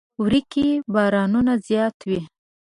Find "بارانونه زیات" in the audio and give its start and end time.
0.93-1.93